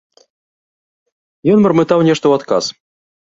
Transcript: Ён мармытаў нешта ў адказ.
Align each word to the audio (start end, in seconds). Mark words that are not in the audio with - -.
Ён 1.55 1.59
мармытаў 1.65 1.99
нешта 2.09 2.21
ў 2.27 2.33
адказ. 2.41 2.65